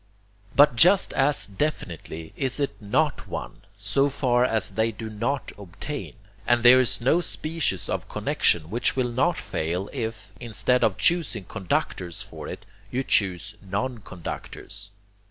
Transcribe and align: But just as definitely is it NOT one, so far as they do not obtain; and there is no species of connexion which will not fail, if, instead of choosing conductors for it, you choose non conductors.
But 0.55 0.75
just 0.75 1.13
as 1.13 1.45
definitely 1.45 2.33
is 2.35 2.59
it 2.59 2.71
NOT 2.81 3.27
one, 3.27 3.61
so 3.77 4.09
far 4.09 4.43
as 4.43 4.71
they 4.71 4.91
do 4.91 5.11
not 5.11 5.51
obtain; 5.59 6.15
and 6.47 6.63
there 6.63 6.79
is 6.79 7.01
no 7.01 7.21
species 7.21 7.87
of 7.87 8.09
connexion 8.09 8.71
which 8.71 8.95
will 8.95 9.11
not 9.11 9.37
fail, 9.37 9.91
if, 9.93 10.31
instead 10.39 10.83
of 10.83 10.97
choosing 10.97 11.43
conductors 11.45 12.23
for 12.23 12.47
it, 12.47 12.65
you 12.89 13.03
choose 13.03 13.53
non 13.61 13.99
conductors. 13.99 14.89